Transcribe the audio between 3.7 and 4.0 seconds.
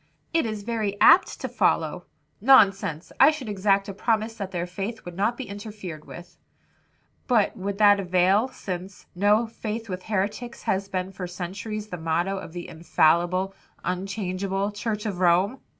a